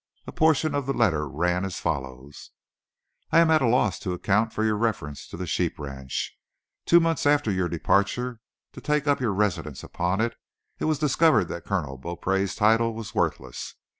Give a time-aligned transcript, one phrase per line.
[0.25, 2.49] A portion of the letter ran as follows:
[3.31, 6.35] "I am at a loss to account for your references to the sheep ranch.
[6.87, 8.39] Two months after your departure
[8.71, 10.35] to take up your residence upon it,
[10.79, 13.75] it was discovered that Colonel Beaupree's title was worthless.